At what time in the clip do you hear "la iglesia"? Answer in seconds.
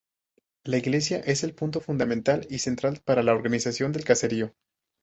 0.63-1.19